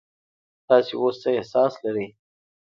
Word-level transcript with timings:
تاسو 0.67 0.93
اوس 1.01 1.15
څه 1.21 1.29
احساس 1.39 1.73
لرئ؟ 1.83 2.07